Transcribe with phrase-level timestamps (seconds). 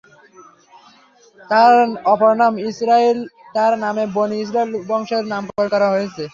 [1.49, 1.73] তাঁর
[2.13, 3.19] অপর নাম ইসরাঈল,
[3.55, 6.23] যার নামে বনী-ইসরাঈল বংশের নামকরণ করা হয়েছে।